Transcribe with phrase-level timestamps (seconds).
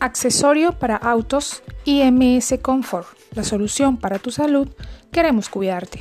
[0.00, 4.66] Accesorio para autos IMS Comfort, la solución para tu salud,
[5.12, 6.00] queremos cuidarte.